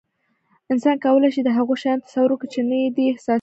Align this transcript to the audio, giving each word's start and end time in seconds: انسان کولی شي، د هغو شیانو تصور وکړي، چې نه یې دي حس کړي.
انسان 0.71 0.95
کولی 1.05 1.29
شي، 1.35 1.41
د 1.43 1.49
هغو 1.57 1.73
شیانو 1.81 2.03
تصور 2.07 2.29
وکړي، 2.31 2.47
چې 2.53 2.59
نه 2.69 2.75
یې 2.81 2.89
دي 2.95 3.05
حس 3.15 3.23
کړي. 3.25 3.29